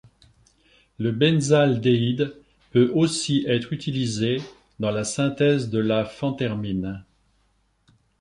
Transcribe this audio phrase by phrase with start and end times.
[0.97, 2.35] Le benzaldéhyde
[2.71, 4.37] peut aussi être utilisé
[4.79, 7.05] dans la synthèse de la phentermine.